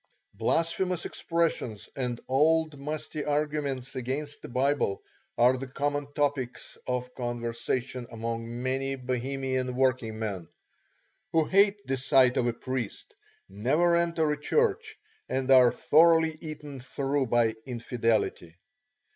[0.33, 5.03] Blasphemous expressions and old musty arguments against the Bible
[5.37, 10.47] are the common topics of conversation among many Bohemian working men,
[11.33, 13.13] who hate the sight of a priest,
[13.47, 14.97] never enter a church,
[15.29, 18.55] and are thoroughly eaten through by infidelity.